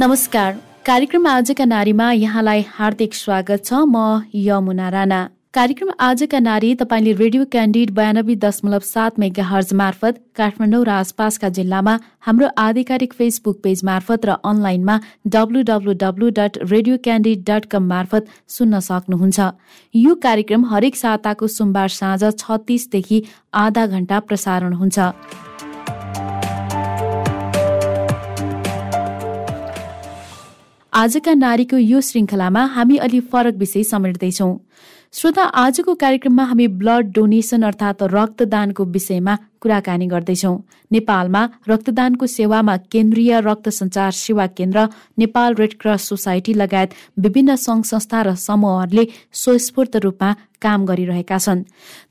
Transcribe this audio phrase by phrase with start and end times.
[0.00, 0.52] नमस्कार।
[0.86, 5.18] कार्यक्रम आजका नारीमा यहाँलाई हार्दिक स्वागत छ। म यमुना राणा।
[5.54, 11.48] कार्यक्रम आजका नारी तपाईँले रेडियो क्यान्डिड बयानब्बे दशमलव सात मेगा हर्ज मार्फत काठमाडौँ र आसपासका
[11.50, 14.96] जिल्लामा हाम्रो आधिकारिक फेसबुक पेज मार्फत र अनलाइनमा
[15.28, 19.38] W W W dot radio candid dot com मार्फत सुन्न सक्नुहुन्छ।
[19.94, 23.22] यो कार्यक्रम हरेक साताको सोमबार साँझ छत्तिसदेखि
[23.66, 24.98] आधा घण्टा प्रसारण हुन्छ।
[30.92, 34.58] आजका नारीको यो श्रृङ्खलामा हामी अलि फरक विषय समेट्दैछौँ।
[35.14, 40.54] श्रोता आजको कार्यक्रममा हामी ब्लड डोनेसन अर्थात् रक्तदानको विषयमा कुराकानी गर्दैछौ।
[40.92, 44.86] नेपालमा रक्तदानको सेवामा केन्द्रीय रक्त सञ्चार सेवा केन्द्र
[45.18, 49.06] नेपाल रेड क्रस सोसाइटी लगायत विभिन्न सङ्घ संस्था र समूहहरूले
[49.42, 51.64] स्वस्फूर्त रूपमा काम गरिरहेका छन्।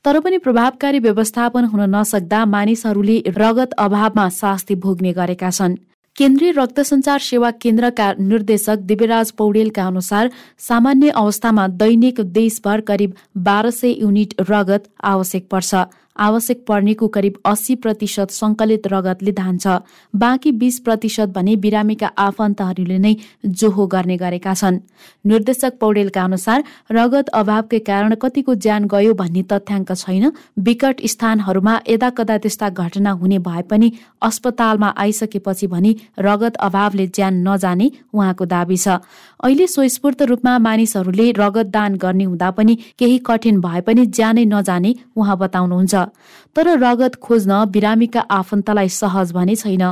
[0.05, 5.77] तर पनि प्रभावकारी व्यवस्थापन हुन नसक्दा मानिसहरूले रगत अभावमा शास्ति भोग्ने गरेका छन्।
[6.17, 10.29] केन्द्रीय रक्त सञ्चार सेवा केन्द्रका निर्देशक दिव्यराज पौडेलका अनुसार
[10.59, 13.13] सामान्य अवस्थामा दैनिक देशभर करिब
[13.45, 15.75] बाह्र सय युनिट रगत आवश्यक पर्छ।
[16.19, 19.67] आवश्यक पर्नेको करिब अस्सी प्रतिशत सङ्कलित रगतले धान्छ
[20.13, 23.13] बाँकी बीस प्रतिशत भने बिरामीका आफन्तहरूले नै
[23.45, 24.79] जोहो गर्ने गरेका छन्।
[25.25, 32.09] निर्देशक पौडेलका अनुसार रगत अभावकै कारण कतिको ज्यान गयो भन्ने तथ्याङ्क छैन। विकट स्थानहरूमा यदा
[32.17, 38.77] कदा त्यस्ता घटना हुने भए पनि अस्पतालमा आइसकेपछि भने रगत अभावले ज्यान नजाने उहाँको दावी
[38.77, 38.99] छ।
[39.39, 44.95] अहिले स्वस्फूर्त रूपमा मानिसहरूले रगत दान गर्ने हुँदा पनि केही कठिन भए पनि ज्यानै नजाने
[45.15, 46.08] उहाँ बताउनुहुन्छ।
[46.55, 49.83] तर रगत खोज्न बिरामीका आफन्तलाई सहज भने छैन।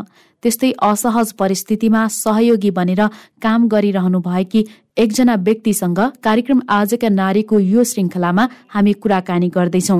[0.44, 3.02] त्यस्तै असहज परिस्थितिमा सहयोगी बनेर
[3.42, 4.62] काम गरिरहनु भएकी
[4.98, 10.00] एकजना व्यक्तिसँग कार्यक्रम आजका नारीको यो श्रृङ्खलामा हामी कुराकानी गर्दैछौ।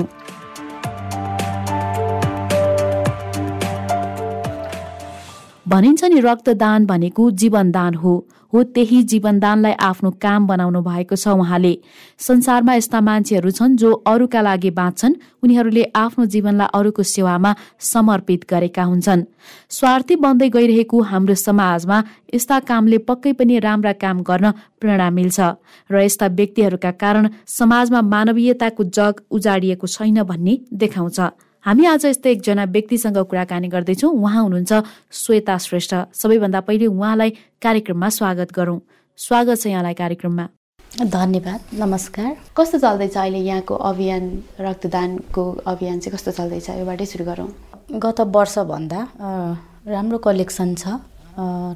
[5.68, 8.12] भनिन्छ नि रक्तदान भनेको जीवनदान हो।
[8.52, 11.72] हो त्यही जीवनदानलाई आफ्नो काम बनाउनु भएको छ उहाँले।
[12.18, 15.14] संसारमा यस्ता मान्छेहरू छन् जो अरूका लागि बाँच्छन्।
[15.44, 19.24] उनीहरूले आफ्नो जीवनलाई अरूको सेवामा समर्पित गरेका हुन्छन्।
[19.68, 21.98] स्वार्थी बन्दै गइरहेको हाम्रो समाजमा
[22.34, 25.38] यस्ता कामले पक्कै पनि राम्रा काम गर्न प्रेरणा मिल्छ।
[25.92, 31.20] र यस्ता व्यक्तिहरूका कारण समाजमा मानवीयताको जग उजाडिएको छैन भन्ने देखाउँछ।
[31.68, 34.72] हामी आज यस्तै एकजना व्यक्तिसँग कुराकानी गर्दैछौँ। उहाँ हुनुहुन्छ
[35.12, 37.30] श्वेता श्रेष्ठ। सबैभन्दा पहिले उहाँलाई
[37.60, 38.80] कार्यक्रममा स्वागत गरौँ।
[39.18, 40.44] स्वागत छ यहाँलाई कार्यक्रममा।
[41.12, 44.24] धन्यवाद। नमस्कार। कस्तो चल्दैछ अहिले यहाँको अभियान
[44.64, 46.70] रक्तदानको अभियान चाहिँ कस्तो चल्दैछ?
[46.80, 47.48] योबाटै सुरु गरौँ।
[48.00, 49.00] गत वर्षभन्दा
[49.92, 51.04] राम्रो कलेक्सन छ।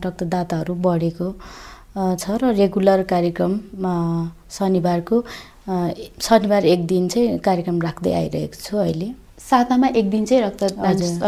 [0.08, 1.28] रक्तदाताहरू बढेको
[2.16, 3.52] छ र रेगुलर कार्यक्रम
[4.56, 5.16] शनिबारको
[6.16, 9.20] शनिबार एक दिन चाहिँ कार्यक्रम राख्दै आइरहेको छु अहिले।
[9.50, 10.62] सातामा एक दिन चाहिँ रक्त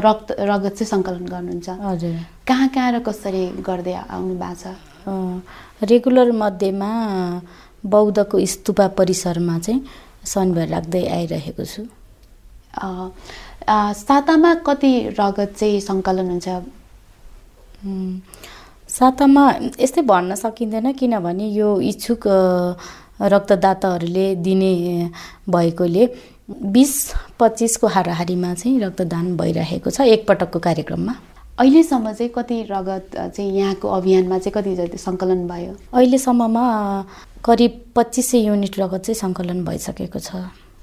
[0.07, 2.15] रक्त रगत चाहिँ सङ्कलन गर्नुहुन्छ। हजुर।
[2.49, 4.65] कहाँ कहाँ र कसरी गर्दै आउनु भएको छ?
[5.91, 6.91] रेगुलर मध्येमा
[7.85, 9.81] बौद्धको स्तुपा परिसरमा चाहिँ
[10.25, 11.83] शनिबार राख्दै आइरहेको छु।
[14.07, 16.49] सातामा कति रगत चाहिँ सङ्कलन हुन्छ?
[18.89, 19.45] सातामा
[19.81, 22.23] यस्तै भन्न सकिँदैन किनभने यो इच्छुक
[23.33, 24.73] रक्तदाताहरूले दिने
[25.49, 26.05] भएकोले
[26.49, 26.93] बिस
[27.41, 31.15] पच्चिसको हाराहारीमा चाहिँ रक्तदान भइरहेको छ एकपटकको कार्यक्रममा।
[31.59, 35.73] अहिलेसम्म चाहिँ कति रगत चाहिँ यहाँको अभियानमा चाहिँ कति जति सङ्कलन भयो?
[35.95, 36.65] अहिलेसम्ममा
[37.45, 40.37] करिब पच्चिस सय युनिट रगत चाहिँ सङ्कलन भइसकेको छ।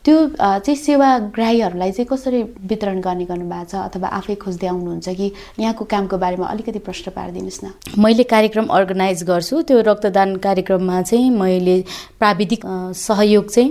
[0.05, 5.85] त्यो चाहिँ सेवाग्राहीहरूलाई चाहिँ कसरी वितरण गर्ने गर्नुभएको छ अथवा आफै खोज्दै आउनुहुन्छ कि यहाँको
[5.85, 7.67] कामको बारेमा अलिकति प्रश्न पारिदिनुहोस् न?
[8.01, 11.75] मैले कार्यक्रम अर्गनाइज गर्छु। त्यो रक्तदान कार्यक्रममा चाहिँ मैले
[12.19, 12.61] प्राविधिक
[12.97, 13.69] सहयोग चाहिँ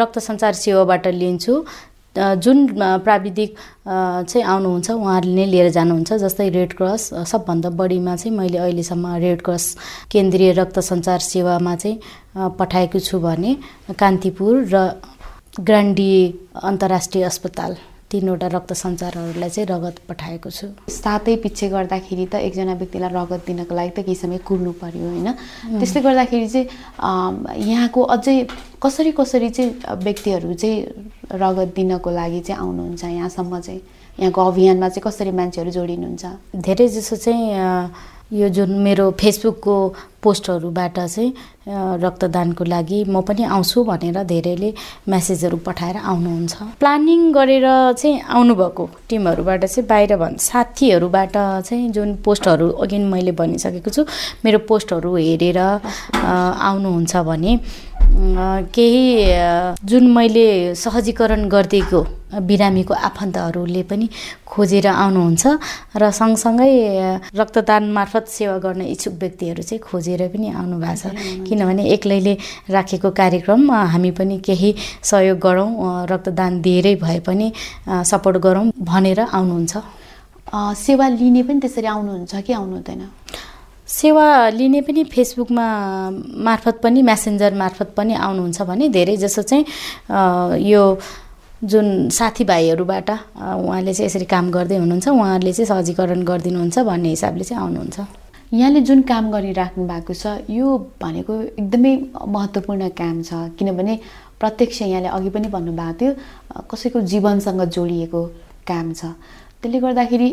[0.00, 1.64] रक्त सञ्चार सेवाबाट लिन्छु।
[2.16, 2.66] जुन
[3.06, 3.50] प्राविधिक
[3.86, 9.40] चाहिँ आउनुहुन्छ उहाँहरूले नै लिएर जानुहुन्छ जस्तै रेड क्रस सबभन्दा बढीमा चाहिँ मैले अहिलेसम्म रेड
[9.46, 9.64] क्रस
[10.12, 11.96] केन्द्रीय रक्त सञ्चार सेवामा चाहिँ
[12.58, 13.56] पठाएको छु भने
[13.94, 14.76] कान्तिपुर र
[15.58, 16.12] ग्रान्डी
[16.62, 17.74] अन्तर्राष्ट्रिय अस्पताल
[18.10, 23.74] तिनवटा रक्त सञ्चारहरूलाई चाहिँ रगत पठाएको छु। सातै पछि गर्दाखेरि त एकजना व्यक्तिलाई रगत दिनको
[23.74, 25.28] लागि त केही समय कुर्नु पर्यो होइन?
[25.78, 26.66] त्यसले गर्दाखेरि चाहिँ
[27.66, 28.36] यहाँको अझै
[28.82, 29.70] कसरी कसरी चाहिँ
[30.06, 30.78] व्यक्तिहरू चाहिँ
[31.34, 33.80] रगत दिनको लागि चाहिँ आउनुहुन्छ यहाँसम्म चाहिँ?
[34.18, 36.24] यहाँको अभियानमा चाहिँ कसरी मान्छेहरू जोडिनुहुन्छ?
[36.62, 37.42] धेरै जसो चाहिँ
[38.32, 39.74] यो जुन मेरो फेसबुकको
[40.22, 41.32] पोस्टहरूबाट चाहिँ
[42.02, 44.70] रक्तदानको लागि म पनि आउँछु भनेर धेरैले
[45.08, 47.66] म्यासेजहरू पठाएर आउनुहुन्छ। प्लानिङ गरेर
[47.98, 51.36] चाहिँ आउनुभएको टिमहरूबाट चाहिँ बाहिर भन् साथीहरूबाट
[51.66, 54.04] चाहिँ जुन पोस्टहरू अघि मैले भनिसकेको छु
[54.44, 57.58] मेरो पोस्टहरू हेरेर आउनुहुन्छ भने
[58.74, 59.04] केही
[59.88, 62.00] जुन मैले सहजीकरण गरिदिएको
[62.46, 64.08] बिरामीको आफन्तहरूले पनि
[64.46, 65.44] खोजेर आउनुहुन्छ
[65.96, 66.72] र सँगसँगै
[67.34, 72.34] रक्तदान मार्फत सेवा गर्न इच्छुक व्यक्तिहरू चाहिँ खोजेर पनि आउनु भएको छ। किनभने एक्लैले
[72.70, 73.60] राखेको कार्यक्रम
[73.92, 75.70] हामी पनि केही सहयोग गरौँ
[76.12, 77.52] रक्तदान दिएरै भए पनि
[77.88, 79.74] सपोर्ट गरौँ भनेर आउनुहुन्छ।
[80.76, 83.02] सेवा लिने पनि त्यसरी आउनुहुन्छ कि आउनु हुँदैन
[83.90, 85.66] सेवा लिने पनि फेसबुकमा
[86.46, 89.64] मार्फत पनि म्यासेन्जर मार्फत पनि आउनुहुन्छ भने धेरै जसो चाहिँ
[90.62, 90.82] यो
[91.62, 97.62] जुन साथीभाइहरूबाट उहाँले चाहिँ यसरी काम गर्दै हुनुहुन्छ उहाँहरूले चाहिँ सहजीकरण गरिदिनुहुन्छ भन्ने हिसाबले चाहिँ
[97.62, 97.98] आउनुहुन्छ।
[98.54, 100.66] यहाँले जुन काम गरिराख्नु भएको छ यो
[101.02, 101.92] भनेको एकदमै
[102.26, 103.94] महत्त्वपूर्ण काम छ किनभने
[104.40, 108.22] प्रत्यक्ष यहाँले अघि पनि भन्नुभएको थियो कसैको जीवनसँग जोडिएको
[108.66, 109.14] काम छ।
[109.60, 110.30] त्यसले गर्दाखेरि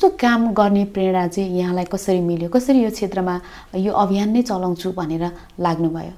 [0.00, 2.48] यस्तो काम गर्ने प्रेरणा चाहिँ यहाँलाई कसरी मिल्यो?
[2.48, 3.34] कसरी यो क्षेत्रमा
[3.76, 5.24] यो अभियान नै चलाउँछु भनेर
[5.60, 6.12] लाग्नुभयो?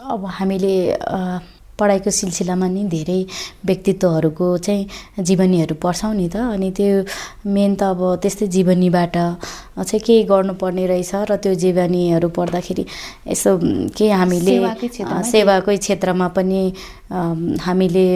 [0.00, 0.72] अब हामीले
[1.76, 3.20] पढाइको सिलसिलामा नि धेरै
[3.68, 4.88] व्यक्तित्वहरूको चाहिँ
[5.20, 7.04] जीवनीहरू पढ्छौँ नि त। अनि त्यो
[7.44, 9.16] मेन त अब त्यस्तै जीवनीबाट
[9.76, 12.84] चाहिँ केही गर्नुपर्ने रहेछ र त्यो जीवनीहरू पढ्दाखेरि
[13.28, 13.50] यसो
[13.92, 14.56] के हामीले
[15.28, 16.60] सेवाकै क्षेत्रमा पनि
[17.60, 18.08] हामीले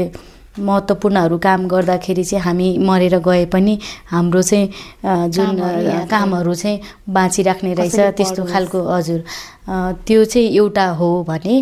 [0.58, 3.78] महत्त्वपूर्णहरू काम गर्दाखेरि चाहिँ हामी मरेर गए पनि
[4.10, 5.56] हाम्रो चाहिँ जुन
[6.10, 9.20] कामहरू चाहिँ बाँचिराख्ने रहेछ त्यस्तो खालको हजुर।
[10.06, 11.54] त्यो चाहिँ एउटा हो भने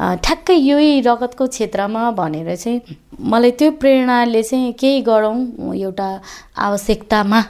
[0.00, 2.80] ठ्याक्कै यही रगतको क्षेत्रमा भनेर चाहिँ
[3.20, 5.36] मलाई त्यो प्रेरणाले चाहिँ केही गरौँ
[5.74, 6.08] एउटा
[6.58, 7.42] आवश्यकतामा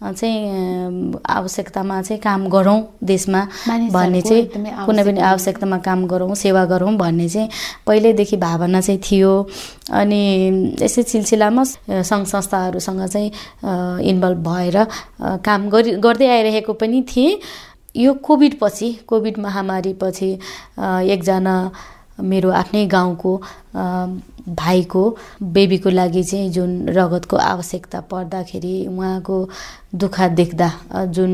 [0.00, 3.40] चाहिँ आवश्यकतामा चाहिँ काम गरौँ देशमा
[3.92, 4.46] भन्ने चाहिँ
[4.86, 7.48] कुनै पनि आवश्यकतामा काम गरौँ सेवा गरौँ भन्ने चाहिँ
[7.86, 9.32] पहिल्यैदेखि भावना चाहिँ थियो।
[9.92, 10.22] अनि
[10.82, 11.64] यसै सिलसिलामा
[12.10, 13.30] सङ्घ संस्थाहरूसँग चाहिँ
[14.10, 14.76] इन्भल्भ भएर
[15.44, 17.38] काम गरि गर्दै आइरहेको पनि थिएँ।
[17.96, 20.30] यो कोभिड पछि कोभिड महामारीपछि
[21.12, 21.54] एकजना
[22.22, 23.32] मेरो आफ्नै गाउँको
[24.54, 25.02] भाइको
[25.42, 29.48] बेबीको लागि चाहिँ जुन रगतको आवश्यकता पर्दाखेरि उहाँको
[29.94, 30.70] दुःख देख्दा
[31.06, 31.32] जुन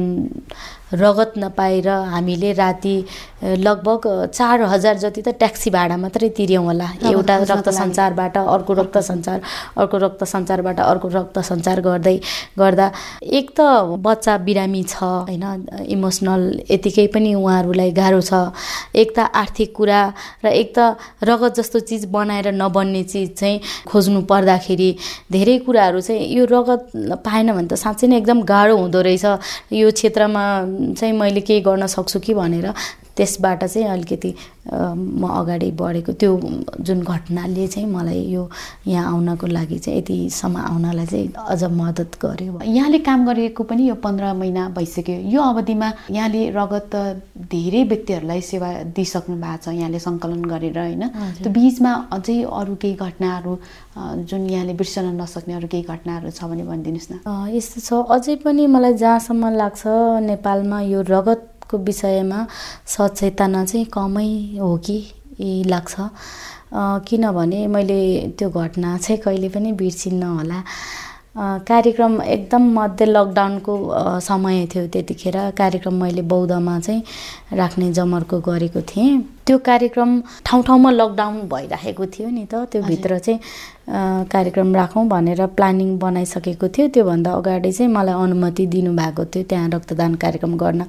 [0.92, 2.96] रगत नपाएर हामीले राति
[3.42, 4.02] लगभग
[4.34, 9.40] चार हजार जति त ट्याक्सी भाडा मात्रै तिर्यौँ होला। एउटा रक्त सञ्चारबाट अर्को रक्त सञ्चार
[9.76, 12.16] अर्को रक्त सञ्चारबाट अर्को रक्त सञ्चार गर्दै
[12.58, 12.90] गर्दा
[13.22, 13.60] एक त
[13.98, 15.44] बच्चा बिरामी छ होइन
[15.90, 18.54] इमोसनल यतिकै पनि उहाँहरूलाई गाह्रो छ।
[18.94, 20.00] एक त आर्थिक कुरा
[20.44, 23.60] र एक त रगत जस्तो चिज बनाएर नबन्ने चिज चाहिँ
[23.90, 24.90] खोज्नु पर्दाखेरि
[25.32, 29.24] धेरै कुराहरू चाहिँ यो रगत पाएन भने त साँच्चै नै एकदम गाह्रो हुँदो रहेछ।
[29.72, 30.44] यो क्षेत्रमा
[30.92, 32.72] चाहिँ मैले केही गर्न सक्छु कि भनेर
[33.16, 34.34] त्यसबाट चाहिँ अलिकति
[34.66, 36.32] म अगाडि बढेको त्यो
[36.86, 38.42] जुन घटनाले चाहिँ मलाई यो
[38.86, 43.94] यहाँ आउनको लागि चाहिँ यतिसम्म आउनलाई चाहिँ अझ मद्दत गर्यो। यहाँले काम गरेको पनि यो
[44.04, 46.94] पन्ध्र महिना भइसक्यो। यो अवधिमा यहाँले रगत
[47.50, 51.04] धेरै व्यक्तिहरूलाई सेवा दिइसक्नु भएको छ यहाँले सङ्कलन गरेर होइन।
[51.40, 53.52] त्यो बिचमा अझै अरू केही घटनाहरू
[54.28, 57.14] जुन यहाँले बिर्सन नसक्ने अरू केही घटनाहरू छ भने भनिदिनुहोस् न।
[57.54, 59.82] यस्तो छ। अझै पनि मलाई जहाँसम्म लाग्छ
[60.26, 62.46] नेपालमा यो रगत को विषयमा
[62.86, 64.28] सचेतना चाहिँ कमै
[64.60, 64.98] हो कि
[65.66, 65.94] लाग्छ।
[67.08, 68.00] किनभने मैले
[68.38, 70.62] त्यो घटना चाहिँ कहिले पनि बिर्सिन्न होला।
[71.68, 73.72] कार्यक्रम एकदम मध्य लकडाउनको
[74.24, 77.02] समय थियो त्यतिखेर कार्यक्रम मैले बौद्धमा चाहिँ
[77.52, 83.18] राख्ने जमर्को गरेको थिएँ। त्यो कार्यक्रम ठाउँ ठाउँमा लकडाउन भइराखेको थियो नि त त्यो भित्र
[83.18, 83.40] चाहिँ
[83.88, 90.14] कार्यक्रम राखौँ भनेर प्लानिङ बनाइसकेको थियो। त्योभन्दा अगाडि चाहिँ मलाई अनुमति दिनुभएको थियो त्यहाँ रक्तदान
[90.22, 90.84] कार्यक्रम गर्न।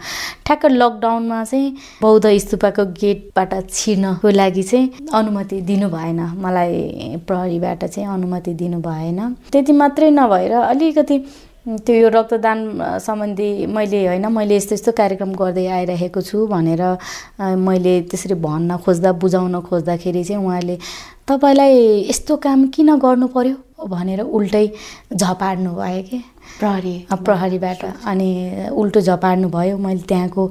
[0.46, 8.10] ठ्याक्क लकडाउनमा चाहिँ बौद्ध स्तुपाको गेटबाट छिर्नको लागि चाहिँ अनुमति दिनु भएन। मलाई प्रहरीबाट चाहिँ
[8.10, 9.20] अनुमति दिनु भएन।
[9.52, 11.18] त्यति मात्रै नभएर अलिकति
[11.68, 12.60] त्यो यो रक्तदान
[13.04, 16.82] सम्बन्धी मैले होइन मैले यस्तो यस्तो कार्यक्रम गर्दै आइरहेको छु भनेर
[17.60, 20.78] मैले त्यसरी भन्न खोज्दा बुझाउन खोज्दाखेरि चाहिँ उहाँले
[21.28, 23.56] तपाईँलाई यस्तो काम किन गर्नु पर्यो?
[23.88, 24.66] भनेर उल्टै
[25.14, 26.18] झपाड्नु भयो कि?
[26.60, 28.30] प्रहरी। प्रहरीबाट। अनि
[28.72, 30.44] उल्टो झपाड्नु भयो। मैले त्यहाँको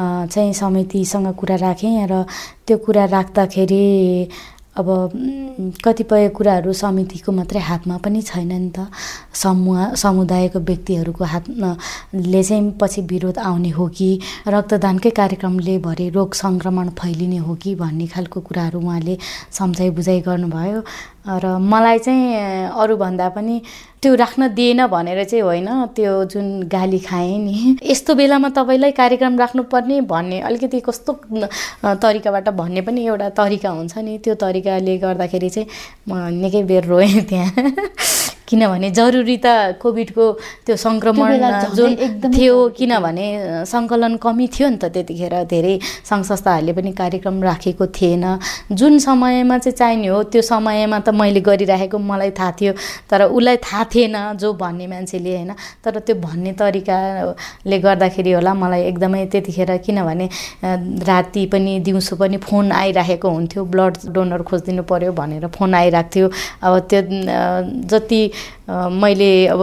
[0.00, 2.24] चाहिँ समितिसँग कुरा राखेँ र
[2.66, 3.84] त्यो कुरा राख्दाखेरि
[4.76, 4.88] अब
[5.84, 8.86] कतिपय कुराहरू समितिको मात्रै हातमा पनि छैन नि त।
[9.32, 11.70] समूह समुदायको व्यक्तिहरूको हातमा
[12.12, 14.08] ले चाहिँ पछि विरोध आउने हो कि
[14.48, 19.18] रक्तदानकै कार्यक्रमले भरे रोग सङ्क्रमण फैलिने हो कि भन्ने खालको कुराहरू उहाँले
[19.50, 20.80] सम्झाइ बुझाइ गर्नुभयो।
[21.26, 23.56] र मलाई चाहिँ अरूभन्दा पनि
[24.06, 29.38] त्यो राख्न दिएन भनेर चाहिँ होइन त्यो जुन गाली खाएँ नि। यस्तो बेलामा तपाईँलाई कार्यक्रम
[29.38, 31.12] राख्नुपर्ने भन्ने अलिकति कस्तो
[31.98, 35.68] तरिकाबाट भन्ने पनि एउटा तरिका हुन्छ नि। त्यो तरिकाले गर्दाखेरि चाहिँ
[36.06, 37.74] म निकै बेर रोएँ त्यहाँ।
[38.48, 40.24] किनभने जरुरी त कोभिडको
[40.66, 41.30] त्यो सङ्क्रमण
[41.74, 41.96] जुन
[42.34, 43.26] थियो किनभने
[43.66, 45.74] सङ्कलन कमी थियो नि त त्यतिखेर धेरै
[46.10, 48.24] सङ्घ संस्थाहरूले पनि कार्यक्रम राखेको थिएन।
[48.72, 52.72] जुन समयमा चाहिँ चाहिने हो त्यो समयमा त मैले गरिराखेको मलाई थाहा थियो
[53.10, 55.52] तर उसलाई थाहा थिएन जो भन्ने मान्छेले होइन।
[55.84, 60.26] तर त्यो भन्ने तरिकाले गर्दाखेरि होला मलाई एकदमै त्यतिखेर किनभने
[61.10, 66.26] राति पनि दिउँसो पनि फोन आइराखेको हुन्थ्यो ब्लड डोनर खोजिदिनु पऱ्यो भनेर फोन आइरहेको थियो
[66.62, 67.00] अब त्यो
[67.92, 68.20] जति
[68.70, 69.60] मैले अब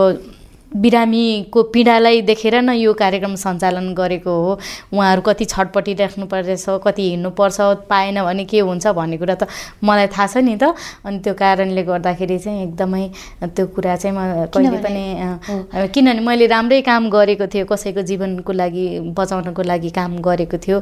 [0.75, 4.51] बिरामीको पीडालाई देखेर न यो कार्यक्रम सञ्चालन गरेको हो।
[4.94, 7.58] उहाँहरू कति छटपट्टि राख्नु पर्दैछ कति हिँड्नुपर्छ
[7.89, 9.48] पाएन भने के हुन्छ भन्ने कुरा त
[9.84, 10.74] मलाई थाहा छ नि त।
[11.06, 13.03] अनि त्यो कारणले गर्दाखेरि चाहिँ एकदमै
[13.53, 15.03] त्यो कुरा चाहिँ म कहिले पनि
[15.94, 20.77] किनभने मैले राम्रै काम गरेको थियो कसैको जीवनको लागि बचाउनको लागि काम गरेको थियो।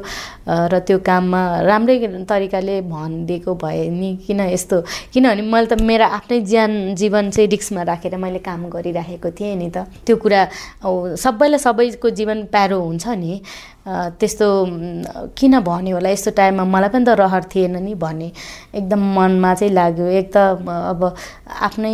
[0.48, 4.80] र त्यो काममा राम्रै तरिकाले भनिदिएको भए नि किन यस्तो?
[5.12, 9.70] किनभने मैले त मेरो आफ्नै ज्यान जीवन चाहिँ रिक्समा राखेर मैले काम गरिराखेको थिएँ नि
[9.70, 10.40] त। त्यो कुरा
[11.16, 13.42] सबैलाई सबैको जीवन प्यारो हुन्छ नि।
[13.86, 14.46] त्यस्तो
[15.38, 16.08] किन भन्यो होला?
[16.10, 18.30] यस्तो टाइममा मलाई पनि त रहर थिएन नि भन्ने
[18.78, 21.02] एकदम मनमा चाहिँ लाग्यो। एक त अब
[21.66, 21.92] आफ्नै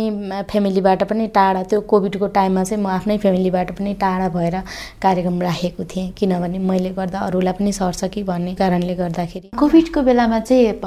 [0.49, 4.55] फ्यामिलीबाट पनि टाढा त्यो कोभिडको टाइममा चाहिँ म आफ्नै फ्यामिलीबाट पनि टाढा भएर
[5.01, 10.39] कार्यक्रम राखेको थिएँ। किनभने मैले गर्दा अरूलाई पनि सर्छ कि भन्ने कारणले गर्दाखेरि। कोभिडको बेलामा
[10.45, 10.77] चाहिँ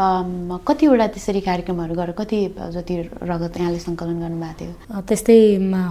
[0.69, 2.39] कतिवटा त्यसरी कार्यक्रमहरू गरेर कति
[2.79, 2.95] जति
[3.27, 5.01] रगत यहाँले सङ्कलन गर्नुभएको थियो?
[5.03, 5.39] त्यस्तै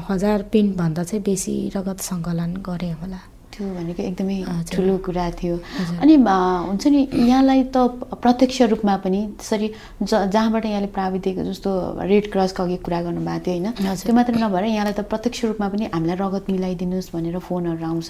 [0.07, 3.19] हजार पिन्टभन्दा चाहिँ बेसी रगत सङ्कलन गरेँ होला।
[3.61, 4.37] थियो भनेको एकदमै
[4.73, 5.55] ठुलो कुरा थियो।
[6.01, 7.77] अनि हुन्छ नि यहाँलाई त
[8.17, 9.67] प्रत्यक्ष रूपमा पनि त्यसरी
[10.01, 11.69] ज जहाँबाट यहाँले प्राविधिक जस्तो
[12.09, 13.67] रेड क्रसको अघि कुरा गर्नुभएको थियो होइन?
[14.01, 18.09] त्यो मात्र नभएर यहाँलाई त प्रत्यक्ष रूपमा पनि हामीलाई रगत मिलाइदिनुहोस् भनेर फोनहरू आउँछ।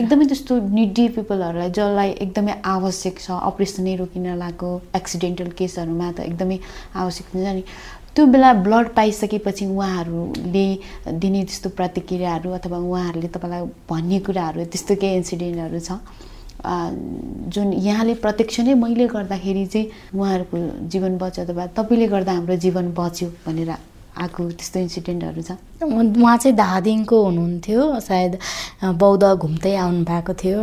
[0.00, 6.58] एकदमै त्यस्तो निडी पिपलहरूलाई जसलाई एकदमै आवश्यक छ अपरेसनै रोकिन लागेको एक्सिडेन्टल केसहरूमा त एकदमै
[6.96, 7.64] आवश्यक हुन्छ। नि
[8.18, 10.66] त्यो बेला ब्लड पाइसकेपछि उहाँहरूले
[11.22, 16.02] दिने त्यस्तो प्रतिक्रियाहरू अथवा उहाँहरूले तपाईँलाई भन्ने कुराहरू त्यस्तो केही इन्सिडेन्टहरू छ।
[17.54, 19.86] जुन यहाँले प्रत्यक्ष नै मैले गर्दाखेरि चाहिँ
[20.18, 20.56] उहाँहरूको
[20.90, 25.50] जीवन बच्यो अथवा तपाईँले गर्दा हाम्रो जीवन बच्यो भनेर आएको त्यस्तो इन्सिडेन्टहरू छ।
[25.86, 28.38] उहाँ चाहिँ धादिङको हुनुहुन्थ्यो सायद
[28.98, 30.60] बौद्ध घुम्दै आउनु भएको थियो।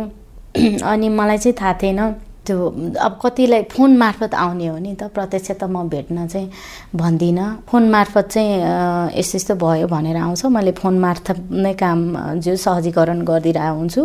[0.92, 2.00] अनि मलाई चाहिँ थाहा थिएन।
[2.46, 2.58] त्यो
[3.06, 6.50] अब कतिलाई फोन मार्फत आउने हो नि त प्रत्यक्ष त म भेट्न चाहिँ
[6.94, 12.00] भन्दिनँ। फोन मार्फत चाहिँ यस्तो यस्तो भयो भनेर आउँछ। मैले फोन मार्फत नै काम
[12.40, 14.02] जो सहजीकरण गरिदिरहेको हुन्छु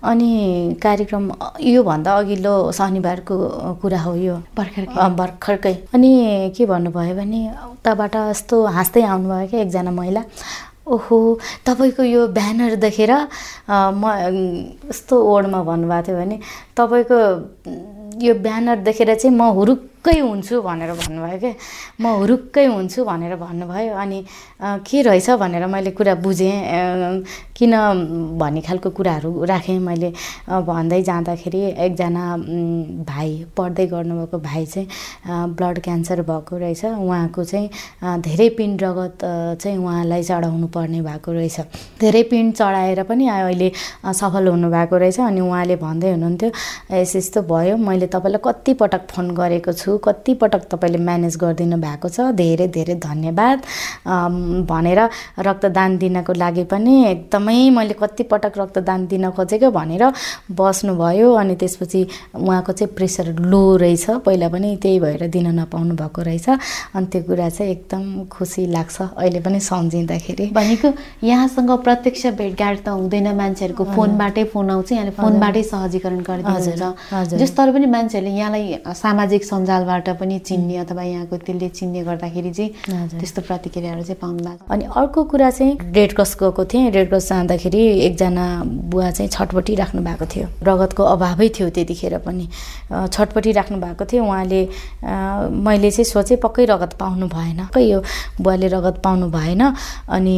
[0.00, 0.30] अनि
[0.82, 1.24] कार्यक्रम
[1.60, 3.36] योभन्दा अघिल्लो शनिबारको
[3.82, 4.84] कुरा हो यो। भर्खर
[5.20, 6.10] भर्खरकै। अनि
[6.56, 7.40] के भन्नुभयो भने
[7.80, 10.22] उताबाट यस्तो हाँस्दै आउनुभयो क्या एकजना महिला।
[10.90, 11.18] ओहो
[11.66, 13.12] तपाईँको यो ब्यानर देखेर
[13.70, 14.02] म
[14.86, 16.38] यस्तो वर्डमा भन्नुभएको थियो भने
[16.76, 17.18] तपाईँको
[18.20, 21.52] यो ब्यानर देखेर चाहिँ म हुरुक हुरुक्कै हुन्छु भनेर भन्नुभयो क्या
[22.00, 24.18] म हुरुक्कै हुन्छु भनेर भन्नुभयो। अनि
[24.88, 27.20] के रहेछ भनेर मैले कुरा बुझेँ।
[27.52, 27.72] किन
[28.40, 30.10] भन्ने खालको कुराहरू राखेँ मैले।
[30.48, 32.24] भन्दै जाँदाखेरि एकजना
[33.04, 34.88] भाइ पढ्दै गर्नुभएको भाइ चाहिँ
[35.52, 37.68] ब्लड क्यान्सर भएको रहेछ। उहाँको चाहिँ
[38.24, 39.20] धेरै पिण्ड रगत
[39.60, 41.60] चाहिँ उहाँलाई चढाउनु पर्ने भएको रहेछ।
[42.00, 43.68] धेरै पिण्ड चढाएर पनि अहिले
[44.16, 46.50] सफल हुनुभएको रहेछ। अनि उहाँले भन्दै हुनुहुन्थ्यो
[46.96, 52.08] यस्तो यस्तो भयो। मैले तपाईँलाई कतिपटक फोन गरेको छु। छु। कतिपटक तपाईँले म्यानेज गरिदिनु भएको
[52.08, 53.58] छ। धेरै धेरै धन्यवाद।
[54.70, 55.00] भनेर
[55.42, 60.04] रक्तदान दिनको लागि पनि एकदमै मैले कतिपटक रक्तदान दिन खोजेको भनेर
[60.54, 62.00] बस्नुभयो। अनि त्यसपछि
[62.38, 66.48] उहाँको चाहिँ प्रेसर लो रहेछ। पहिला पनि त्यही भएर दिन नपाउनु भएको रहेछ।
[66.94, 70.88] अनि त्यो कुरा चाहिँ एकदम खुसी लाग्छ अहिले पनि सम्झिँदाखेरि। भनेको
[71.26, 77.72] यहाँसँग प्रत्यक्ष भेटघाट त हुँदैन मान्छेहरूको। फोनबाटै फोन आउँछ। यहाँले फोनबाटै सहजीकरण गरिदिनुहुन्छ। जस तर
[77.72, 82.70] पनि मान्छेहरूले यहाँलाई सामाजिक सञ्जाल नेपालबाट पनि चिन्ने अथवा यहाँको त्यसले चिन्ने गर्दाखेरि चाहिँ
[83.16, 87.28] त्यस्तो प्रतिक्रियाहरू चाहिँ पाउनु भएको अनि अर्को कुरा चाहिँ रेड क्रस गएको थिएँ। रेड क्रस
[87.28, 88.44] जाँदाखेरि एकजना
[88.92, 92.46] बुवा चाहिँ छटपट्टि राख्नु भएको थियो। रगतको अभावै थियो त्यतिखेर पनि।
[92.92, 94.60] छटपट्टि राख्नु भएको थियो। उहाँले
[95.48, 98.00] मैले चाहिँ सोचेँ पक्कै रगत पाउनु भएन। पक्कै यो
[98.40, 99.62] बुवाले रगत पाउनु भएन।
[100.08, 100.36] अनि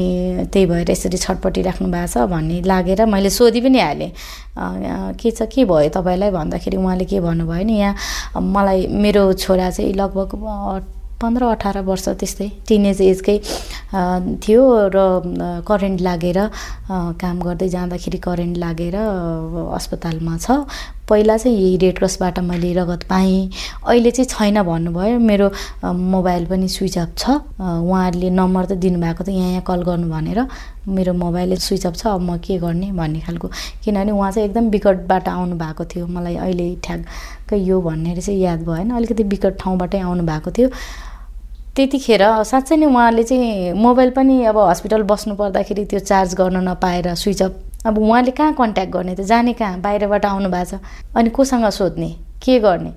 [0.52, 4.10] त्यही भएर यसरी छटपट्टि राख्नु भएको छ भन्ने लागेर मैले सोधि पनि हालेँ।
[4.52, 7.96] के छ के भयो तपाईँलाई भन्दाखेरि उहाँले के भन्नुभयो नि यहाँ
[8.36, 10.30] मलाई मेरो छोरा चाहिँ लगभग
[11.22, 13.38] पन्ध्र अठार वर्ष त्यस्तै टिनेज एजकै
[14.42, 14.62] थियो
[14.94, 14.98] र
[15.68, 16.38] करेन्ट लागेर
[17.22, 18.96] काम गर्दै जाँदाखेरि करेन्ट लागेर
[19.78, 20.66] अस्पतालमा छ।
[21.08, 23.50] पहिला चाहिँ रेड क्रसबाट मैले रगत पाएँ।
[23.86, 25.50] अहिले चाहिँ छैन भन्नुभयो। मेरो
[25.82, 27.30] मोबाइल पनि स्विच अफ छ।
[27.60, 30.40] उहाँहरूले नम्बर त दिनुभएको त यहाँ यहाँ कल गर्नु भनेर
[30.88, 33.48] मेरो मोबाइल स्विच अफ छ। अब म के गर्ने भन्ने खालको।
[33.84, 38.62] किनभने उहाँ चाहिँ एकदम विकटबाट आउनु भएको थियो। मलाई अहिले ठ्याक्कै यो भन्ने चाहिँ याद
[38.68, 40.68] भएन। अलिकति विकट ठाउँबाटै आउनु भएको थियो।
[41.76, 47.14] त्यतिखेर साँच्चै नै उहाँले चाहिँ मोबाइल पनि अब हस्पिटल बस्नु पर्दाखेरि त्यो चार्ज गर्न नपाएर
[47.16, 47.52] स्विच अफ
[47.86, 49.20] अब उहाँले कहाँ कन्ट्याक्ट गर्ने त?
[49.20, 49.80] जाने कहाँ?
[49.80, 50.80] बाहिरबाट आउनु भएको छ।
[51.16, 52.10] अनि कोसँग सोध्ने?
[52.42, 52.92] के गर्ने?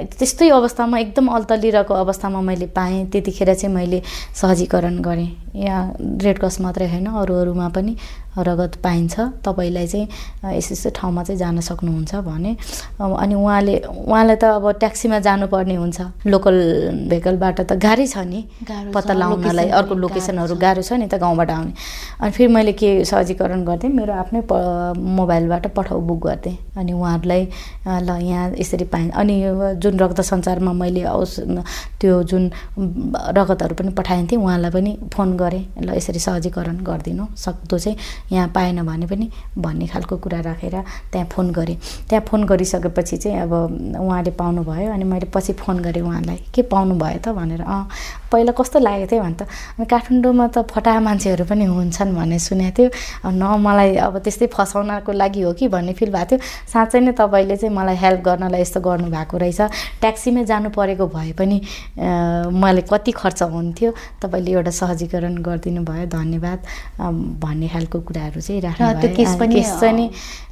[0.00, 6.60] त्यस्तै अवस्थामा एकदम अल्तलिरहेको अवस्थामा मैले पाएँ। त्यतिखेर चाहिँ मैले सहजीकरण गरेँ। यहाँ रेड क्रस
[6.60, 7.96] मात्रै होइन अरू अरूमा पनि
[8.38, 12.56] रगत पाइन्छ। तपाईँलाई चाहिँ यस यस्तो ठाउँमा चाहिँ जान सक्नुहुन्छ भने
[13.00, 13.74] अनि उहाँले
[14.06, 16.56] उहाँलाई त अब ट्याक्सीमा जानुपर्ने हुन्छ। लोकल
[17.10, 18.40] भेहिकलबाट त गाह्रै छ नि।
[18.94, 21.72] पत्ता लगाउनलाई अर्को लोकेसनहरू गाह्रो छ नि त गाउँबाट आउने।
[22.22, 27.42] अनि फेरि मैले के सहजीकरण गर्थेँ मेरो आफ्नै प मोबाइलबाट पठाउ बुक गर्थेँ अनि उहाँहरूलाई
[28.06, 29.36] ल यहाँ यसरी पाएँ अनि
[29.82, 31.40] जुन रक्त सञ्चारमा मैले औस
[32.00, 37.96] त्यो जुन रगतहरू पनि पठाइन्थेँ उहाँलाई पनि फोन गरेँ ल यसरी सहजीकरण गरिदिनु सक्दो चाहिँ
[38.32, 39.26] यहाँ पाएन भने पनि
[39.58, 40.76] भन्ने खालको कुरा राखेर
[41.12, 41.76] त्यहाँ फोन गरेँ।
[42.08, 43.52] त्यहाँ फोन गरिसकेपछि चाहिँ अब
[44.00, 47.28] उहाँले पाउनु भयो अनि मैले पछि फोन गरेँ उहाँलाई। के पाउनु भयो त?
[47.32, 47.88] भनेर। अँ
[48.32, 49.42] पहिला कस्तो लागेको थियो भने त।
[49.78, 52.88] अनि काठमाडौँमा त फटा मान्छेहरू पनि हुन्छन् भन्ने सुनेको थियो।
[53.30, 56.38] न मलाई अब त्यस्तै फसाउनको लागि हो कि भन्ने फिल भएको थियो।
[56.72, 59.60] साँच्चै नै तपाईँले चाहिँ मलाई हेल्प गर्नलाई यस्तो गर्नुभएको रहेछ।
[60.00, 61.56] ट्याक्सीमै जानु परेको भए पनि
[62.54, 63.90] मलाई कति खर्च हुन्थ्यो
[64.22, 66.58] तपाईँले एउटा सहजीकरण गरिदिनु भयो धन्यवाद।
[67.42, 69.36] भन्ने खालको कुराहरू चाहिँ राख्नु त्यो केस
[69.82, 70.10] पनि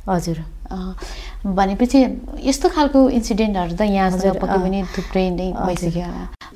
[0.08, 0.38] हजुर।
[0.70, 1.98] भनेपछि
[2.44, 4.10] यस्तो खालको इन्सिडेन्टहरू त यहाँ
[4.40, 6.08] पक्कै पनि थुप्रै नै भइसक्यो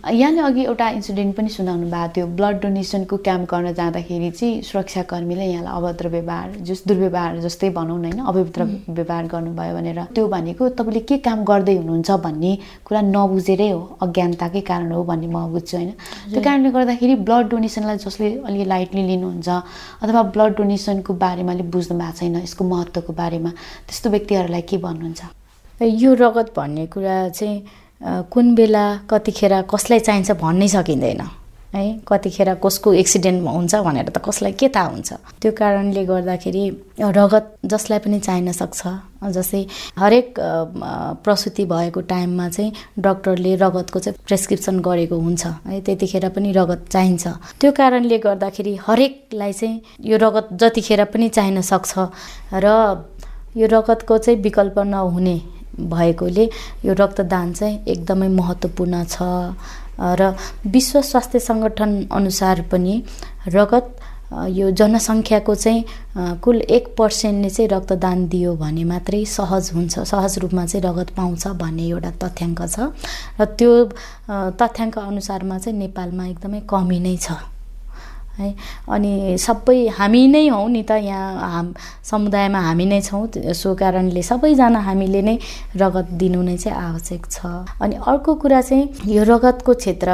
[0.02, 5.44] यहाँले अघि एउटा इन्सिडेन्ट पनि सुनाउनु भएको थियो। ब्लड डोनेसनको क्याम्प गर्न जाँदाखेरि चाहिँ सुरक्षाकर्मीले
[5.46, 8.62] यहाँलाई अभद्र व्यवहार जस दुर्व्यवहार जस्तै भनौँ न होइन अभद्र
[8.98, 12.52] व्यवहार गर्नुभयो भनेर। त्यो भनेको तपाईँले के काम गर्दै हुनुहुन्छ भन्ने
[12.84, 15.90] कुरा नबुझेरै हो अज्ञानताकै कारण हो भन्ने म बुझ्छु होइन।
[16.34, 19.48] त्यो कारणले गर्दाखेरि ब्लड डोनेसनलाई जसले अलि लाइटली लिनुहुन्छ
[20.02, 23.50] अथवा ब्लड डोनेसनको बारेमा अलिक बुझ्नु भएको छैन यसको महत्त्वको बारेमा
[24.02, 25.22] त्यस्तो व्यक्तिहरूलाई के भन्नुहुन्छ?
[25.78, 31.22] यो रगत भन्ने कुरा चाहिँ कुन बेला कतिखेर कसलाई चाहिन्छ भन्नै सकिँदैन।
[31.72, 35.10] है कतिखेर कसको एक्सिडेन्ट हुन्छ भनेर त कसलाई के थाहा हुन्छ?
[35.40, 36.64] त्यो कारणले गर्दाखेरि
[36.98, 38.80] रगत जसलाई पनि चाहिन सक्छ।
[39.22, 39.62] जस्तै
[39.96, 40.34] हरेक
[41.24, 47.24] प्रसुति भएको टाइममा चाहिँ डक्टरले रगतको चाहिँ प्रेसक्रिप्सन गरेको हुन्छ। है त्यतिखेर पनि रगत चाहिन्छ।
[47.60, 51.92] त्यो कारणले गर्दाखेरि हरेकलाई चाहिँ यो रगत जतिखेर पनि चाहिन सक्छ
[52.52, 52.66] र
[53.56, 55.40] यो रगतको चाहिँ विकल्प नहुने
[55.80, 56.48] भएकोले
[56.84, 59.22] यो रक्तदान चाहिँ एकदमै महत्त्वपूर्ण छ।
[60.00, 60.34] र
[60.66, 63.02] विश्व स्वास्थ्य सङ्गठन अनुसार पनि
[63.48, 63.88] रगत
[64.32, 65.84] यो जनसङ्ख्याको चाहिँ
[66.40, 71.46] कुल एक पर्सेन्टले चाहिँ रक्तदान दियो भने मात्रै सहज हुन्छ सहज रूपमा चाहिँ रगत पाउँछ
[71.60, 72.88] भन्ने एउटा तथ्याङ्क छ।
[73.40, 73.72] र त्यो
[74.60, 77.36] तथ्याङ्क अनुसारमा चाहिँ नेपालमा एकदमै कमी नै छ।
[78.38, 78.54] है।
[78.88, 81.66] अनि सबै हामी नै हौँ नि त यहाँ हाम
[82.04, 85.36] समुदायमा हामी नै छौँ। सो कारणले सबैजना हामीले नै
[85.76, 87.38] रगत दिनु नै चाहिँ आवश्यक छ।
[87.80, 90.10] अनि अर्को कुरा चाहिँ यो रगतको क्षेत्र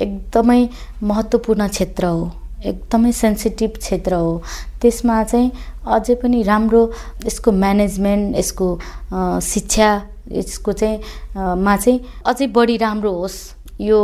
[0.00, 0.60] एकदमै
[1.02, 2.30] महत्त्वपूर्ण क्षेत्र हो।
[2.60, 4.32] एकदमै सेन्सिटिभ क्षेत्र हो।
[4.80, 5.50] त्यसमा चाहिँ
[5.86, 6.82] अझै पनि राम्रो
[7.26, 8.68] यसको म्यानेजमेन्ट यसको
[9.40, 9.90] शिक्षा
[10.32, 10.98] यसको चाहिँ
[11.56, 13.38] मा चाहिँ अझै बढी राम्रो होस्।
[13.80, 13.98] यो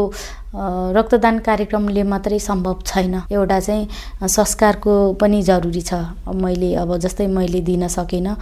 [0.56, 3.88] रक्तदान कार्यक्रमले मात्रै सम्भव छैन। एउटा चाहिँ
[4.24, 5.94] संस्कारको पनि जरुरी छ।
[6.34, 8.36] मैले अब जस्तै मैले दिन सकिनँ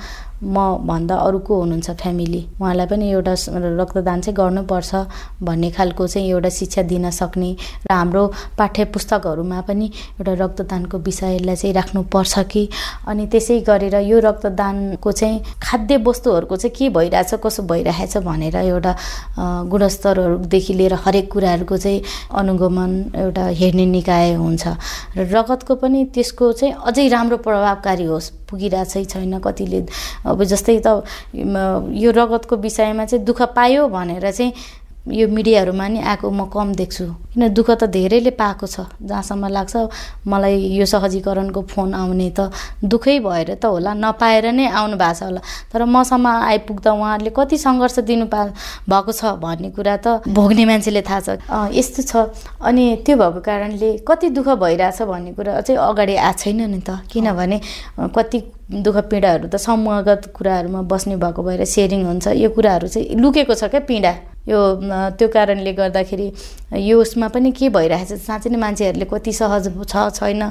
[0.44, 3.34] म भन्दा अरूको हुनुहुन्छ फ्यामिली। उहाँलाई पनि एउटा
[3.80, 4.94] रक्तदान चाहिँ गर्नुपर्छ
[5.42, 7.50] भन्ने खालको चाहिँ एउटा शिक्षा दिन सक्ने
[7.88, 8.26] र हाम्रो
[8.58, 9.86] पाठ्य पुस्तकहरूमा पनि
[10.20, 12.68] एउटा रक्तदानको विषयलाई चाहिँ राख्नुपर्छ कि।
[13.08, 18.92] अनि त्यसै गरेर यो रक्तदानको चाहिँ खाद्य वस्तुहरूको चाहिँ के भइरहेछ कसो भइरहेछ भनेर एउटा
[19.70, 24.64] गुणस्तरहरूदेखि लिएर हरेक कुराहरूको चाहिँ अनुगमन एउटा हेर्ने निकाय हुन्छ।
[25.16, 29.80] र रगतको पनि त्यसको चाहिँ अझै राम्रो प्रभावकारी होस् पुगिरहेछै छैन कतिले।
[30.26, 31.02] अब जस्तै त
[31.34, 34.52] यो रगतको विषयमा चाहिँ दुःख पायो भनेर चाहिँ
[35.04, 37.04] यो मिडियाहरूमा नि आएको म कम देख्छु।
[37.36, 39.76] किन दुःख त धेरैले पाएको छ। जहाँसम्म लाग्छ
[40.24, 42.48] मलाई यो सहजीकरणको फोन आउने त
[42.80, 47.56] दुःखै भएर त होला। नपाएर नै आउनु भएको छ होला। तर मसम्म आइपुग्दा उहाँहरूले कति
[47.58, 48.40] सङ्घर्ष दिनु पा
[48.88, 51.28] भएको छ भन्ने कुरा त भोग्ने मान्छेले थाहा छ।
[51.76, 52.12] यस्तो छ।
[52.64, 57.04] अनि त्यो भएको कारणले कति दुःख भइरहेछ भन्ने कुरा चाहिँ अगाडि आएको छैन नि त।
[57.12, 57.60] किनभने
[58.08, 58.38] कति
[58.72, 63.68] दुःख पीडाहरू त समूहगत कुराहरूमा बस्ने भएको भएर सेयरिङ हुन्छ। यो कुराहरू चाहिँ लुकेको छ
[63.68, 64.60] क्या पीडा। यो
[65.18, 66.30] त्यो कारणले गर्दाखेरि
[66.78, 68.12] यो उसमा पनि के भइरहेछ?
[68.12, 70.42] साँच्चै नै मान्छेहरूले कति सहज छ छैन।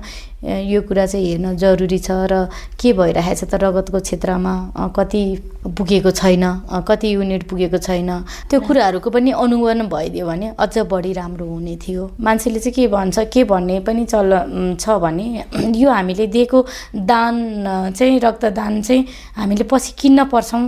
[0.44, 4.54] यो कुरा चाहिँ हेर्न जरुरी छ र के भइरहेछ त रगतको क्षेत्रमा?
[4.96, 5.24] कति
[5.64, 6.44] पुगेको छैन?
[6.88, 8.10] कति युनिट पुगेको छैन?
[8.52, 13.20] त्यो कुराहरूको पनि अनुगमन भइदियो भने अझ बढी राम्रो हुने थियो। मान्छेले चाहिँ के भन्छ
[13.34, 15.44] के भन्ने पनि चल छ भने
[15.80, 16.66] यो हामीले दिएको
[17.08, 19.06] दान चाहिँ रक्तदान चाहिँ
[19.40, 20.62] हामीले पछि किन्न पर्छौँ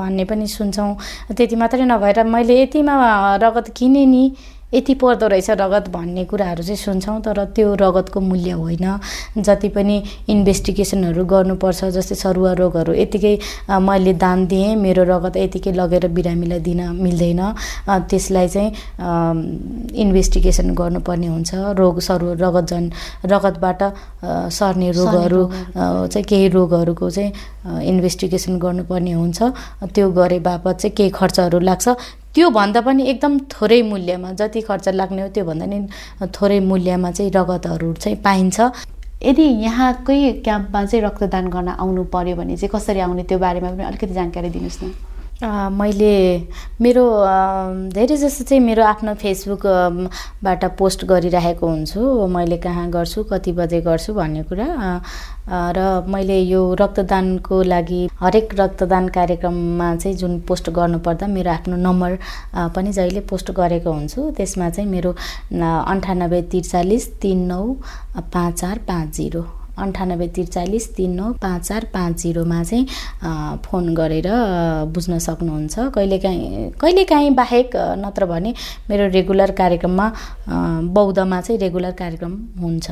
[0.00, 0.96] भन्ने पनि सुन्छौँ।
[1.36, 2.96] त्यति मात्रै नभएर मैले यतिमा
[3.36, 4.24] रगत किनेँ नि
[4.74, 8.86] यति पर्दो रहेछ रगत भन्ने कुराहरू चाहिँ सुन्छौँ तर त्यो रगतको मूल्य होइन।
[9.42, 9.96] जति पनि
[10.30, 13.34] इन्भेस्टिगेसनहरू गर्नुपर्छ जस्तै सरुवा रोगहरू यतिकै
[13.82, 17.42] मैले दान दिएँ मेरो रगत यतिकै लगेर बिरामीलाई दिन मिल्दैन।
[18.10, 18.70] त्यसलाई चाहिँ
[19.90, 22.90] इन्भेस्टिगेसन गर्नुपर्ने हुन्छ। रोग सरु रगत जन
[23.26, 23.82] रगतबाट
[24.54, 25.42] सर्ने रोगहरू
[26.06, 27.32] चाहिँ केही रोगहरूको चाहिँ
[27.90, 29.38] इन्भेस्टिगेसन गर्नुपर्ने हुन्छ।
[29.94, 31.88] त्यो गरे बापत चाहिँ केही खर्चहरू लाग्छ।
[32.34, 35.78] त्योभन्दा पनि एकदम थोरै मूल्यमा जति खर्च लाग्ने हो त्योभन्दा नि
[36.30, 38.58] थोरै मूल्यमा चाहिँ रगतहरू चाहिँ पाइन्छ।
[39.22, 43.84] यदि यहाँकै क्याम्पमा चाहिँ रक्तदान गर्न आउनु पर्यो भने चाहिँ कसरी आउने त्यो बारेमा पनि
[43.84, 44.94] अलिकति जानकारी दिनुहोस् न।
[45.42, 46.14] मैले
[46.80, 47.04] मेरो
[47.94, 54.14] धेरै जस्तो चाहिँ मेरो आफ्नो फेसबुकबाट पोस्ट गरिरहेको हुन्छु। मैले कहाँ गर्छु कति बजे गर्छु
[54.14, 54.68] भन्ने कुरा।
[55.48, 62.18] र मैले यो रक्तदानको लागि हरेक रक्तदान कार्यक्रममा चाहिँ जुन पोस्ट गर्नुपर्दा मेरो आफ्नो नम्बर
[62.76, 65.10] पनि जहिले पोस्ट गरेको हुन्छु। त्यसमा चाहिँ मेरो
[65.60, 67.64] अन्ठानब्बे त्रिचालिस तिन नौ
[68.20, 72.86] पाँच चार पाँच जिरो। अन्ठानब्बे त्रिचालिस तिन नौ पाँच चार पाँच जिरोमा चाहिँ
[73.64, 74.28] फोन गरेर
[74.94, 78.54] बुझ्न सक्नुहुन्छ। कहिलेकाहीँ कहिलेकाहीँ बाहेक नत्र भने
[78.90, 80.12] मेरो रेगुलर कार्यक्रममा
[80.94, 82.90] बौद्धमा चाहिँ रेगुलर कार्यक्रम हुन्छ।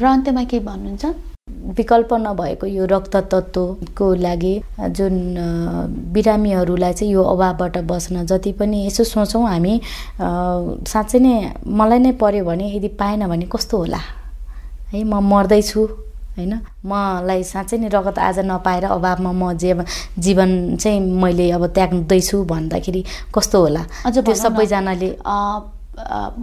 [0.00, 1.04] र अन्त्यमा के भन्नुहुन्छ?
[1.50, 4.54] विकल्प नभएको यो रक्त तत्त्वको लागि
[4.96, 5.14] जुन
[6.14, 9.80] बिरामीहरूलाई चाहिँ यो अभावबाट बस्न जति पनि यसो सोचौँ हामी
[10.86, 11.34] साँच्चै नै
[11.66, 14.00] मलाई नै पऱ्यो भने यदि पाएन भने कस्तो होला?
[14.92, 15.80] है म मर्दैछु
[16.36, 16.54] होइन?
[16.86, 19.74] मलाई साँच्चै नै रगत आज नपाएर अभावमा म जे
[20.18, 23.02] जीवन चाहिँ मैले अब त्याग्दैछु भन्दाखेरि
[23.34, 23.82] कस्तो होला?
[24.06, 25.10] अझ त्यो सबैजनाले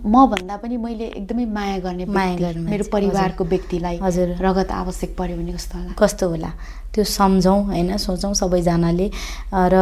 [0.05, 5.15] म भन्दा पनि मैले एकदमै माया गर्ने माया गर्ने मेरो परिवारको व्यक्तिलाई हजुर। रगत आवश्यक
[5.17, 5.93] पर्यो भने कस्तो होला?
[5.97, 6.51] कस्तो होला?
[6.97, 9.07] त्यो सम्झौँ होइन सोचौँ सबैजनाले
[9.53, 9.75] र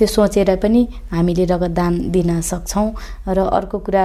[0.00, 2.88] त्यो सोचेर पनि हामीले रगत दान सक्छौँ।
[3.28, 4.04] र अर्को कुरा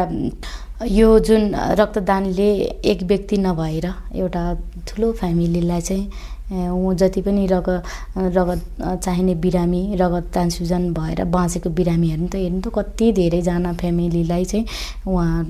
[0.92, 2.50] यो जुन रक्तदानले
[2.84, 3.86] एक व्यक्ति नभएर
[4.20, 4.44] एउटा
[4.88, 6.06] ठुलो फ्यामिलीलाई चाहिँ
[6.48, 7.70] ऊ जति पनि रग
[8.38, 8.62] रगत
[9.04, 14.66] चाहिने बिरामी रगत ट्रान्सफ्युजन भएर बाँचेको बिरामीहरू त हेर्नु त कति धेरैजना फ्यामिलीलाई चाहिँ
[15.08, 15.46] उहाँ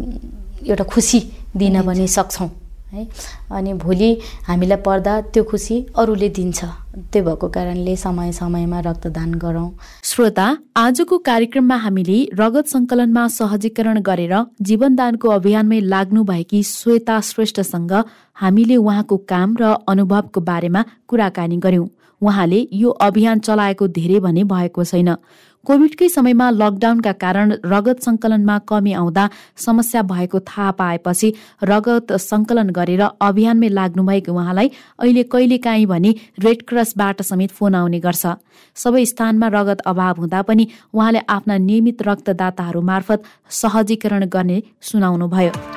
[0.70, 1.20] एउटा खुसी
[1.58, 2.50] दिन पनि सक्छौँ।
[2.94, 3.08] है।
[3.52, 4.10] अनि भोलि
[4.48, 6.66] हामीलाई पर्दा त्यो खुसी अरूले दिन्छ।
[7.12, 9.70] त्यो भएको कारणले समय समयमा रक्तदान गरौँ।
[10.04, 17.94] श्रोता आजको कार्यक्रममा हामीले रगत सङ्कलनमा सहजीकरण गरेर जीवनदानको अभियानमै लाग्नु भएकी श्वेता श्रेष्ठसँग
[18.34, 21.88] हामीले उहाँको काम र अनुभवको बारेमा कुराकानी गर्यौं।
[22.22, 25.16] उहाँले यो अभियान चलाएको धेरै भने भएको छैन।
[25.68, 29.24] कोभिडकै समयमा लकडाउनका कारण रगत संकलनमा कमी आउँदा
[29.66, 37.22] समस्या भएको थाहा पाएपछि रगत संकलन गरेर अभियानमै लाग्नुभएको उहाँलाई अहिले कहिलेकाहीँ भने रेड क्रसबाट
[37.22, 38.26] समेत फोन आउने गर्छ।
[38.76, 43.24] सबै स्थानमा रगत अभाव हुँदा पनि उहाँले आफ्ना नियमित रक्तदाताहरू मार्फत
[43.62, 45.77] सहजीकरण गर्ने सुनाउनुभयो।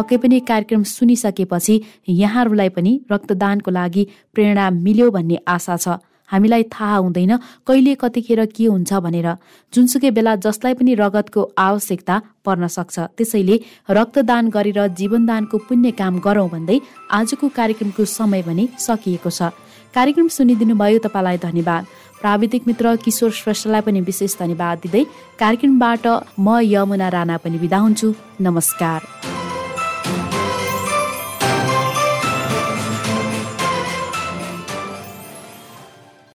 [0.00, 6.96] पक्कै पनि कार्यक्रम सुनिसकेपछि यहाँहरूलाई पनि रक्तदानको लागि प्रेरणा मिल्यो भन्ने आशा छ। हामीलाई थाहा
[6.96, 7.36] हुँदैन
[7.66, 9.28] कहिले कतिखेर के हुन्छ भनेर।
[9.72, 13.56] जुनसुकै बेला जसलाई पनि रगतको आवश्यकता पर्न सक्छ त्यसैले
[13.90, 16.78] रक्तदान गरेर जीवनदानको पुण्य काम गरौँ भन्दै
[17.10, 19.50] आजको कार्यक्रमको समय पनि सकिएको छ।
[19.90, 21.84] कार्यक्रम सुनिदिनु भयो तपाईँलाई धन्यवाद।
[22.22, 26.06] प्राविधिक मित्र किशोर श्रेष्ठलाई पनि विशेष धन्यवाद दिँदै कार्यक्रमबाट
[26.38, 29.49] म यमुना राणा पनि बिदा हुन्छु। नमस्कार।